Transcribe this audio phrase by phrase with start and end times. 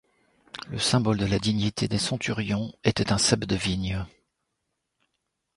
[0.69, 4.03] Le symbole de la dignité des centurions était un cep de vigne.